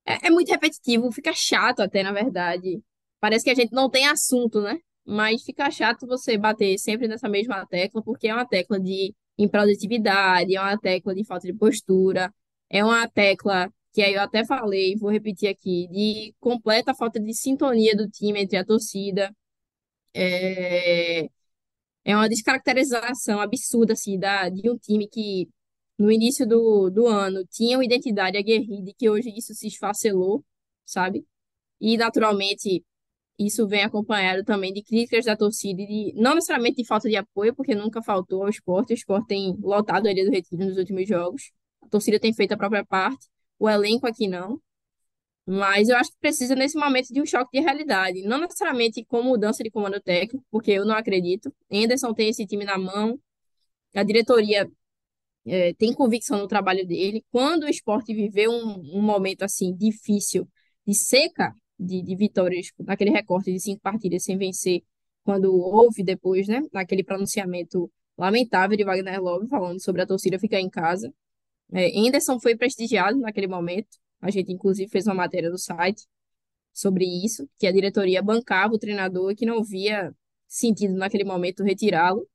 [0.05, 2.81] é, é muito repetitivo, fica chato até, na verdade.
[3.23, 4.77] Parece que a gente não tem assunto, né?
[5.05, 10.53] Mas fica chato você bater sempre nessa mesma tecla, porque é uma tecla de improdutividade,
[10.53, 12.29] é uma tecla de falta de postura,
[12.69, 17.33] é uma tecla que aí eu até falei, vou repetir aqui, de completa falta de
[17.33, 19.33] sintonia do time entre a torcida.
[20.13, 21.29] É,
[22.03, 25.47] é uma descaracterização absurda assim, da, de um time que
[25.97, 30.43] no início do, do ano tinha uma identidade aguerrida e que hoje isso se esfacelou,
[30.85, 31.25] sabe?
[31.79, 32.83] E naturalmente
[33.37, 37.55] isso vem acompanhado também de críticas da torcida, de, não necessariamente de falta de apoio,
[37.55, 41.07] porque nunca faltou ao esporte, o esporte tem lotado a Ilha do Retiro nos últimos
[41.07, 43.27] jogos, a torcida tem feito a própria parte,
[43.59, 44.61] o elenco aqui não.
[45.45, 48.21] Mas eu acho que precisa, nesse momento, de um choque de realidade.
[48.23, 51.53] Não necessariamente com mudança de comando técnico, porque eu não acredito.
[51.69, 53.19] Anderson tem esse time na mão,
[53.93, 54.69] a diretoria
[55.45, 57.25] é, tem convicção no trabalho dele.
[57.31, 60.47] Quando o esporte viveu um, um momento assim difícil,
[60.87, 64.81] de seca de, de vitórias, naquele recorte de cinco partidas sem vencer,
[65.23, 70.59] quando houve depois, né, naquele pronunciamento lamentável de Wagner Love falando sobre a torcida ficar
[70.59, 71.13] em casa.
[71.73, 71.89] É,
[72.41, 73.97] foi prestigiado naquele momento.
[74.21, 76.03] A gente, inclusive, fez uma matéria no site
[76.73, 80.13] sobre isso, que a diretoria bancava o treinador e que não via
[80.47, 82.27] sentido naquele momento retirá-lo.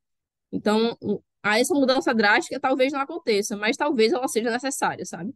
[0.52, 0.96] Então,
[1.42, 5.32] a essa mudança drástica talvez não aconteça, mas talvez ela seja necessária, sabe?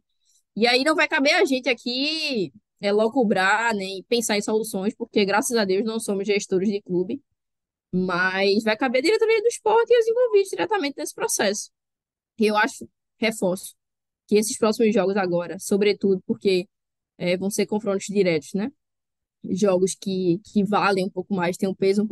[0.55, 2.51] E aí não vai caber a gente aqui
[2.83, 6.81] é, loucubrar, nem né, pensar em soluções, porque graças a Deus não somos gestores de
[6.81, 7.21] clube,
[7.93, 11.71] mas vai caber diretoria do esporte e os envolvidos diretamente nesse processo.
[12.37, 12.85] Eu acho,
[13.17, 13.73] reforço,
[14.27, 16.67] que esses próximos jogos agora, sobretudo porque
[17.17, 18.69] é, vão ser confrontos diretos, né?
[19.51, 22.09] Jogos que, que valem um pouco mais, têm um peso um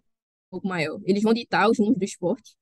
[0.52, 1.02] pouco maior.
[1.06, 2.56] Eles vão ditar os rumos do esporte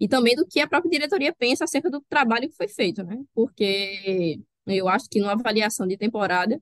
[0.00, 3.22] e também do que a própria diretoria pensa acerca do trabalho que foi feito, né?
[3.34, 6.58] Porque eu acho que numa avaliação de temporada,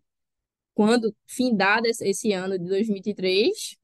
[0.78, 3.76] quando findada esse ano de 2023,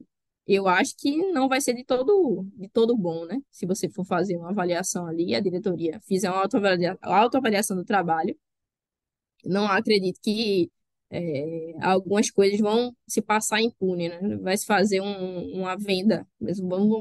[0.46, 3.40] eu acho que não vai ser de todo, de todo bom, né?
[3.50, 8.38] Se você for fazer uma avaliação ali, a diretoria fizer uma autoavalia, autoavaliação do trabalho,
[9.44, 10.70] não acredito que
[11.10, 14.36] é, algumas coisas vão se passar impune, né?
[14.38, 16.24] Vai se fazer um, uma venda,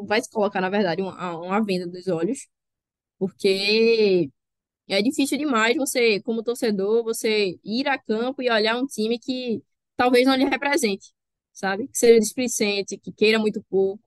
[0.07, 2.47] vai se colocar, na verdade, uma, uma venda dos olhos,
[3.19, 4.29] porque
[4.87, 9.61] é difícil demais você, como torcedor, você ir a campo e olhar um time que
[9.95, 11.13] talvez não lhe represente,
[11.51, 11.87] sabe?
[11.87, 14.03] Que seja displicente, que queira muito pouco.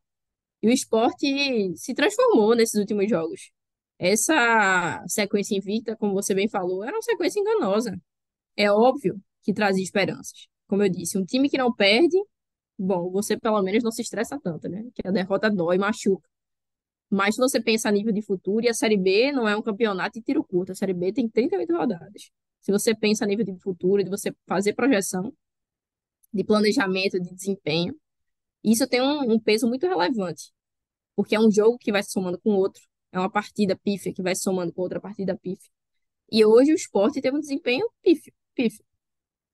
[0.62, 3.51] E o esporte se transformou nesses últimos jogos.
[3.99, 7.99] Essa sequência invicta, como você bem falou, era uma sequência enganosa.
[8.57, 10.49] É óbvio que trazia esperanças.
[10.66, 12.16] Como eu disse, um time que não perde,
[12.79, 14.85] bom, você pelo menos não se estressa tanto, né?
[14.94, 16.29] Que a derrota dói, machuca.
[17.09, 19.62] Mas se você pensa a nível de futuro, e a Série B não é um
[19.62, 22.31] campeonato de tiro curto, a Série B tem 38 rodadas.
[22.61, 25.33] Se você pensa a nível de futuro, de você fazer projeção,
[26.37, 27.96] de planejamento, de desempenho,
[28.62, 30.53] isso tem um, um peso muito relevante,
[31.16, 34.22] porque é um jogo que vai se somando com outro, é uma partida pífia que
[34.22, 35.70] vai se somando com outra partida pífia.
[36.31, 38.85] E hoje o esporte teve um desempenho pífio, pífio,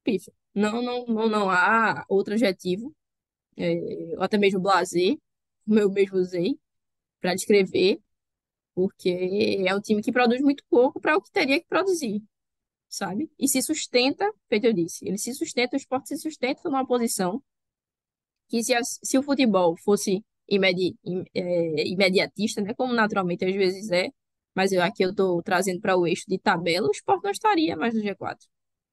[0.04, 0.32] pífio.
[0.54, 2.94] Não, não, não, não há outro adjetivo,
[3.56, 5.16] é, até mesmo blazer,
[5.64, 6.58] como eu mesmo usei,
[7.20, 8.00] para descrever,
[8.74, 12.22] porque é um time que produz muito pouco para o que teria que produzir,
[12.92, 13.30] sabe?
[13.38, 17.42] E se sustenta, feito eu disse, ele se sustenta, o esporte se sustenta numa posição
[18.48, 20.94] que se, se o futebol fosse imedi,
[21.34, 24.10] é, imediatista, né, como naturalmente às vezes é,
[24.54, 27.74] mas eu, aqui eu estou trazendo para o eixo de tabela, o esporte não estaria
[27.74, 28.36] mais no G4.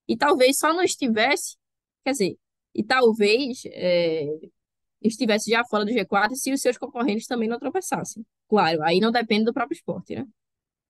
[0.07, 1.57] E talvez só não estivesse,
[2.05, 2.37] quer dizer,
[2.73, 4.25] e talvez é,
[5.01, 8.25] estivesse já fora do G4 se os seus concorrentes também não tropeçassem.
[8.47, 10.25] Claro, aí não depende do próprio esporte, né?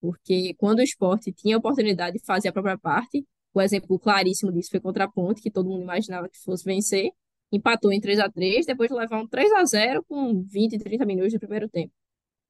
[0.02, 4.52] Porque quando o esporte tinha a oportunidade de fazer a própria parte, o exemplo claríssimo
[4.52, 7.12] disso foi contra a Ponte, que todo mundo imaginava que fosse vencer,
[7.52, 11.06] empatou em 3 a 3 depois de levar um 3 a 0 com 20, 30
[11.06, 11.94] minutos do primeiro tempo.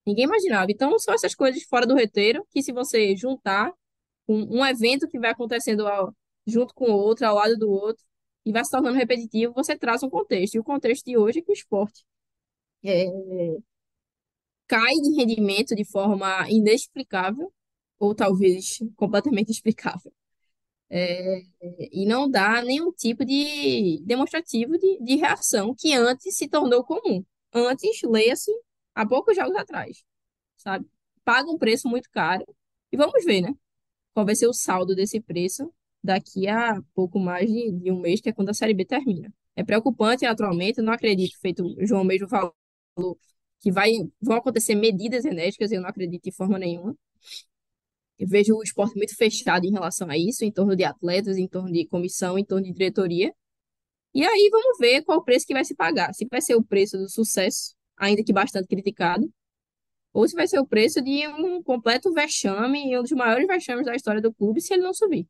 [0.06, 0.72] Ninguém imaginava.
[0.72, 3.72] Então, são essas coisas fora do roteiro que, se você juntar
[4.28, 6.14] um, um evento que vai acontecendo ao,
[6.46, 8.04] junto com o outro, ao lado do outro,
[8.46, 10.56] e vai se tornando repetitivo, você traz um contexto.
[10.56, 12.04] E o contexto de hoje é que o esporte
[12.84, 13.06] é,
[14.70, 17.52] cai de rendimento de forma inexplicável,
[18.00, 20.14] ou talvez completamente explicável.
[20.92, 21.42] É,
[21.92, 27.26] e não dá nenhum tipo de demonstrativo de, de reação que antes se tornou comum.
[27.54, 28.52] Antes, leia-se
[28.96, 30.04] há poucos jogos atrás,
[30.58, 30.88] sabe?
[31.24, 32.46] Paga um preço muito caro
[32.92, 33.54] e vamos ver, né?
[34.14, 35.72] Qual vai ser o saldo desse preço
[36.04, 39.34] daqui a pouco mais de, de um mês, que é quando a Série B termina.
[39.56, 42.54] É preocupante atualmente, eu não acredito, feito o João mesmo falou,
[43.60, 43.92] que vai,
[44.22, 46.96] vão acontecer medidas enérgicas, eu não acredito de forma nenhuma.
[48.18, 51.48] Eu vejo o esporte muito fechado em relação a isso, em torno de atletas, em
[51.48, 53.34] torno de comissão, em torno de diretoria.
[54.14, 56.14] E aí vamos ver qual o preço que vai se pagar.
[56.14, 59.32] Se vai ser o preço do sucesso, ainda que bastante criticado,
[60.14, 63.96] ou se vai ser o preço de um completo vexame, um dos maiores vexames da
[63.96, 65.28] história do clube, se ele não subir.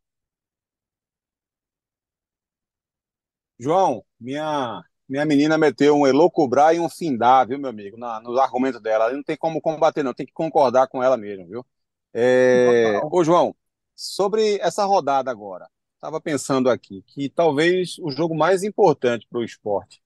[3.60, 8.38] João, minha, minha menina meteu um elocubrar e um findar, viu, meu amigo, na, nos
[8.38, 9.12] argumentos dela.
[9.12, 11.66] Não tem como combater, não, tem que concordar com ela mesmo, viu?
[12.14, 13.00] É...
[13.12, 13.56] Ô, João,
[13.96, 19.44] sobre essa rodada agora, estava pensando aqui que talvez o jogo mais importante para o
[19.44, 20.00] esporte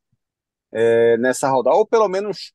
[0.71, 2.53] é, nessa rodada, ou pelo menos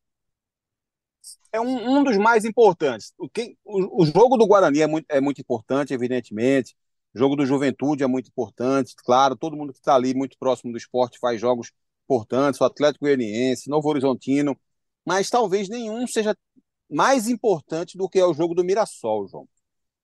[1.53, 3.13] é um, um dos mais importantes.
[3.19, 6.75] O, quem, o, o, jogo do Guarani é muito, é muito importante, evidentemente.
[7.15, 9.37] O jogo do Juventude é muito importante, claro.
[9.37, 11.73] Todo mundo que está ali muito próximo do esporte faz jogos
[12.09, 12.61] importantes.
[12.61, 14.59] O Atlético Goianiense, Novo Horizontino.
[15.05, 16.37] Mas talvez nenhum seja
[16.91, 19.49] mais importante do que é o jogo do Mirassol, João.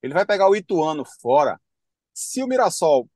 [0.02, 1.58] Ele vai pegar o Ituano fora.
[2.12, 3.08] Se o Mirassol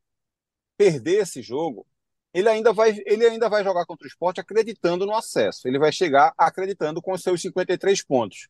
[0.77, 1.87] perder esse jogo,
[2.33, 5.68] ele ainda vai, ele ainda vai jogar contra o esporte acreditando no acesso.
[5.68, 8.48] Ele vai chegar acreditando com os seus 53 pontos.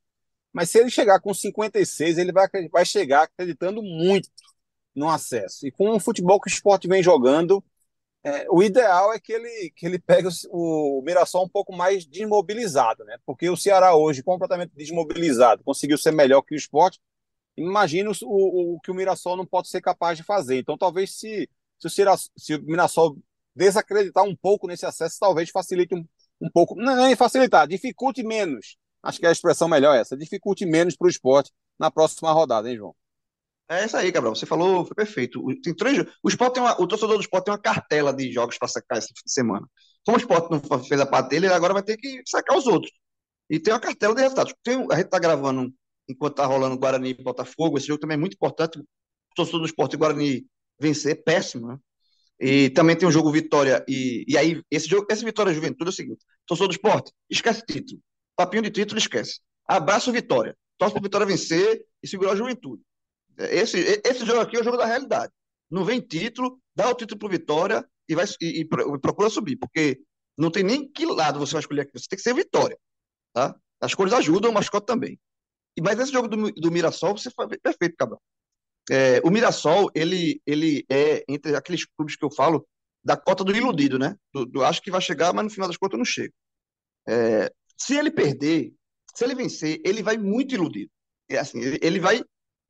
[0.52, 4.28] Mas se ele chegar com 56, ele vai, vai chegar acreditando muito
[4.94, 5.66] no acesso.
[5.66, 7.62] E com o futebol que o esporte vem jogando,
[8.24, 12.04] é, o ideal é que ele, que ele pegue o, o Mirassol um pouco mais
[12.04, 13.16] desmobilizado, né?
[13.24, 17.00] Porque o Ceará hoje, completamente desmobilizado, conseguiu ser melhor que o esporte.
[17.56, 20.58] Imagina o, o, o que o Mirassol não pode ser capaz de fazer.
[20.58, 23.16] Então, talvez se, se, o, Ceará, se o Mirassol
[23.54, 26.04] desacreditar um pouco nesse acesso, talvez facilite um,
[26.40, 26.74] um pouco.
[26.76, 28.76] Não, é facilitar, dificulte menos.
[29.02, 30.16] Acho que é a expressão melhor essa.
[30.16, 32.94] Dificulte menos para o esporte na próxima rodada, hein, João?
[33.70, 34.34] É isso aí, Gabriel.
[34.34, 35.44] Você falou, foi perfeito.
[35.62, 38.56] Tem três, o, esporte tem uma, o torcedor do esporte tem uma cartela de jogos
[38.56, 39.66] para sacar esse fim de semana.
[40.04, 42.66] Como o esporte não fez a parte dele, ele agora vai ter que sacar os
[42.66, 42.90] outros.
[43.50, 44.54] E tem uma cartela de resultados.
[44.62, 45.72] Tem, a gente está gravando
[46.08, 47.76] enquanto está rolando Guarani e Botafogo.
[47.76, 48.78] Esse jogo também é muito importante.
[48.78, 48.84] O
[49.36, 50.46] torcedor do esporte e Guarani
[50.80, 51.78] vencer, péssimo, né?
[52.40, 53.84] E também tem o jogo Vitória.
[53.86, 57.62] E, e aí, esse jogo, esse Vitória Juventude é o seguinte: torcedor do esporte, esquece
[57.66, 58.00] título.
[58.36, 59.40] Papinho de título, esquece.
[59.66, 60.56] Abraço Vitória.
[60.78, 62.82] Torce para Vitória vencer e segurar a juventude.
[63.38, 65.32] Esse, esse jogo aqui é o jogo da realidade.
[65.70, 70.00] Não vem título, dá o título para Vitória e, vai, e, e, procura subir, porque
[70.36, 71.92] não tem nem que lado você vai escolher aqui.
[71.94, 72.78] Você tem que ser Vitória.
[73.32, 73.54] Tá?
[73.80, 75.18] As cores ajudam, o mascote também.
[75.76, 78.20] E, mas esse jogo do, do Mirassol, você foi perfeito, Cabral.
[78.90, 82.66] É, o Mirassol, ele, ele é, entre aqueles clubes que eu falo,
[83.04, 84.16] da cota do iludido, né?
[84.32, 86.32] Do, do acho que vai chegar, mas no final das contas não chega.
[87.06, 88.72] É, se ele perder,
[89.14, 90.90] se ele vencer, ele vai muito iludido.
[91.28, 92.22] É assim, ele, ele vai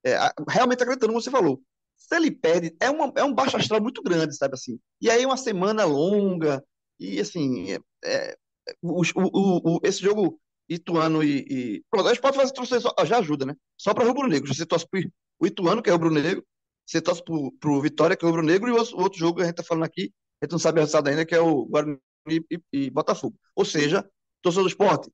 [0.05, 0.17] é,
[0.49, 1.61] realmente acreditando, como você falou.
[1.97, 4.79] Se ele perde, é, uma, é um baixo astral muito grande, sabe assim?
[5.01, 6.65] E aí uma semana longa,
[6.99, 8.37] e assim, é, é
[8.83, 11.85] o, o, o, esse jogo Ituano e, e...
[11.91, 13.57] Pronto, a gente pode fazer torcer, já ajuda, né?
[13.77, 14.53] Só para rubro-negro.
[14.55, 15.01] Você torce pro
[15.41, 16.45] o Ituano, que é rubro-negro,
[16.85, 19.57] você torce pro, pro Vitória, que é rubro-negro, e o outro jogo que a gente
[19.57, 22.43] tá falando aqui, a gente não sabe a resultado ainda, que é o Guarani e,
[22.51, 23.37] e, e Botafogo.
[23.55, 24.09] Ou seja,
[24.43, 25.11] torcedor do esporte,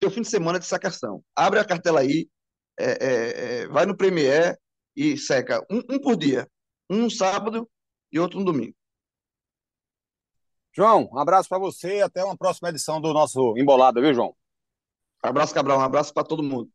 [0.00, 1.22] teu fim de semana de sacação.
[1.36, 2.28] Abre a cartela aí,
[2.80, 4.58] é, é, é, vai no Premier
[4.96, 6.48] e seca um, um por dia.
[6.88, 7.68] Um no sábado
[8.10, 8.74] e outro no domingo.
[10.72, 14.34] João, um abraço para você e até uma próxima edição do nosso Embolada, viu, João?
[15.22, 15.78] abraço, Cabral.
[15.78, 16.70] Um abraço para todo mundo.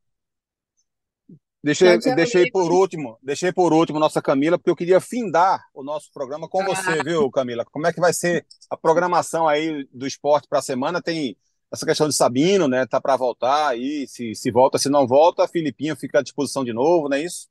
[1.63, 6.11] Deixei, deixei por último, deixei por último nossa Camila, porque eu queria findar o nosso
[6.13, 7.03] programa com você, ah.
[7.03, 7.65] viu, Camila?
[7.65, 11.01] Como é que vai ser a programação aí do esporte para a semana?
[11.01, 11.35] Tem
[11.75, 12.85] essa questão de Sabino, né?
[12.85, 16.73] Tá para voltar aí, se, se volta, se não volta, Filipinho fica à disposição de
[16.73, 17.47] novo, não é isso?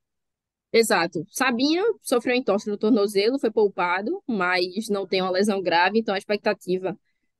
[0.72, 1.24] Exato.
[1.30, 6.18] Sabino sofreu entorse no tornozelo, foi poupado, mas não tem uma lesão grave, então a
[6.18, 6.98] expectativa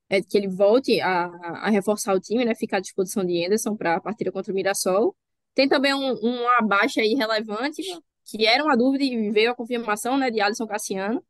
[0.08, 1.26] é que ele volte a,
[1.64, 2.54] a reforçar o time, né?
[2.54, 5.16] Ficar à disposição de Anderson para a partida contra o Mirassol.
[5.54, 7.82] Tem também um, uma baixa aí relevante,
[8.24, 11.24] que era uma dúvida e veio a confirmação, né, de Alisson Cassiano,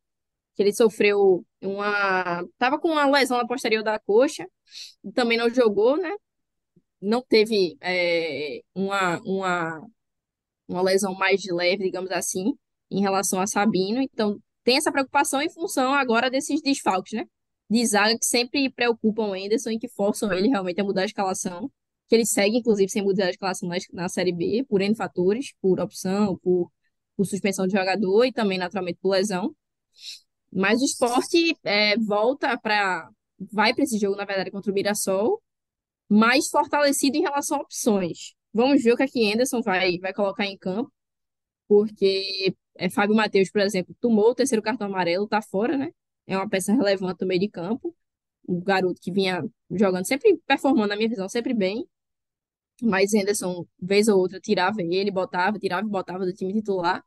[0.55, 2.45] que ele sofreu uma.
[2.57, 4.47] Tava com uma lesão na posterior da coxa,
[5.13, 6.11] também não jogou, né?
[7.01, 9.87] Não teve é, uma, uma,
[10.67, 12.53] uma lesão mais leve, digamos assim,
[12.89, 14.01] em relação a Sabino.
[14.01, 17.25] Então, tem essa preocupação em função agora desses desfalques, né?
[17.69, 21.05] De zaga que sempre preocupam o Anderson e que forçam ele realmente a mudar a
[21.05, 21.71] escalação.
[22.07, 25.53] Que ele segue, inclusive, sem mudar a escalação na, na Série B, por N fatores,
[25.61, 26.69] por opção, por
[27.15, 29.55] por suspensão de jogador e também naturalmente por lesão.
[30.51, 33.09] Mas o esporte é, volta para.
[33.39, 35.41] Vai para esse jogo, na verdade, contra o Mirassol,
[36.09, 38.35] mais fortalecido em relação a opções.
[38.53, 40.91] Vamos ver o que a que Anderson vai, vai colocar em campo,
[41.67, 45.91] porque é, Fábio Matheus, por exemplo, tomou o terceiro cartão amarelo, tá fora, né?
[46.27, 47.95] É uma peça relevante no meio de campo.
[48.47, 51.87] O garoto que vinha jogando, sempre performando, na minha visão, sempre bem.
[52.81, 57.03] Mas Henderson, vez ou outra, tirava ele, botava, tirava e botava do time titular.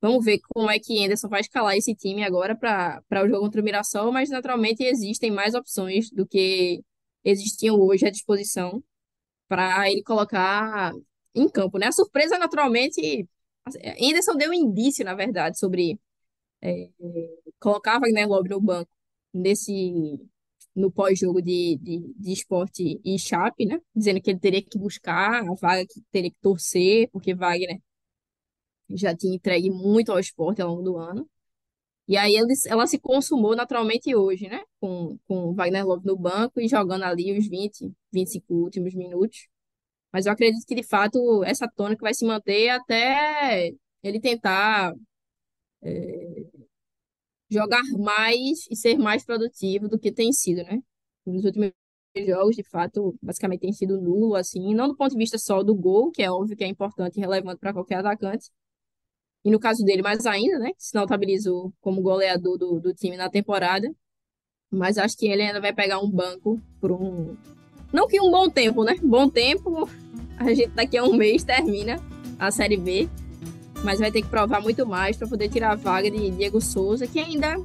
[0.00, 3.60] Vamos ver como é que Henderson vai escalar esse time agora para o jogo contra
[3.60, 6.82] o Mirassol, mas naturalmente existem mais opções do que
[7.24, 8.82] existiam hoje à disposição
[9.48, 10.92] para ele colocar
[11.34, 11.88] em campo, né?
[11.88, 13.28] A surpresa, naturalmente,
[13.98, 15.98] Henderson deu um indício, na verdade, sobre
[16.62, 16.88] é,
[17.60, 18.90] colocar Wagner Love no banco
[19.32, 20.18] nesse
[20.74, 23.80] no pós-jogo de, de, de esporte e Chape, né?
[23.94, 27.80] Dizendo que ele teria que buscar a vaga que teria que torcer, porque Wagner
[28.96, 31.28] já tinha entregue muito ao esporte ao longo do ano.
[32.08, 34.60] E aí ele, ela se consumou naturalmente hoje, né?
[34.80, 39.48] Com, com Wagner Love no banco e jogando ali os 20, 25 últimos minutos.
[40.12, 43.72] Mas eu acredito que, de fato, essa tônica vai se manter até
[44.02, 44.94] ele tentar
[45.82, 46.44] é,
[47.50, 50.80] jogar mais e ser mais produtivo do que tem sido, né?
[51.26, 51.72] Nos últimos
[52.16, 55.74] jogos, de fato, basicamente tem sido nulo, assim, não do ponto de vista só do
[55.74, 58.50] gol, que é óbvio que é importante e relevante para qualquer atacante,
[59.44, 63.30] e no caso dele mais ainda, né, se notabilizou como goleador do, do time na
[63.30, 63.90] temporada,
[64.70, 67.36] mas acho que ele ainda vai pegar um banco por um...
[67.92, 68.94] Não que um bom tempo, né?
[69.02, 69.88] Bom tempo,
[70.38, 71.96] a gente daqui a um mês termina
[72.38, 73.08] a Série B,
[73.82, 77.06] mas vai ter que provar muito mais para poder tirar a vaga de Diego Souza,
[77.06, 77.60] que ainda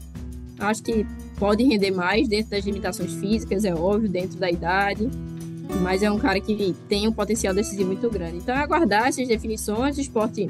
[0.59, 1.05] acho que
[1.37, 5.07] pode render mais dentro das limitações físicas, é óbvio, dentro da idade,
[5.81, 8.37] mas é um cara que tem um potencial decisivo muito grande.
[8.37, 10.47] Então é aguardar essas definições, o esporte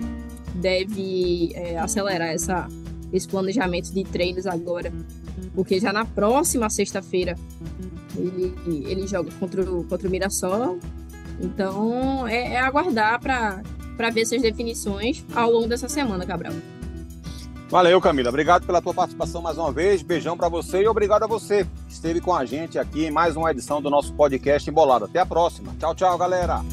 [0.55, 2.67] deve é, acelerar essa,
[3.11, 4.91] esse planejamento de treinos agora,
[5.53, 7.35] porque já na próxima sexta-feira
[8.17, 10.79] ele, ele joga contra o, contra o Mirassol,
[11.39, 16.53] então é, é aguardar para ver essas definições ao longo dessa semana, Cabral.
[17.69, 18.29] Valeu, Camila.
[18.29, 20.01] Obrigado pela tua participação mais uma vez.
[20.01, 23.35] Beijão para você e obrigado a você que esteve com a gente aqui em mais
[23.35, 25.05] uma edição do nosso podcast Embolado.
[25.05, 25.75] Até a próxima.
[25.79, 26.63] Tchau, tchau, galera.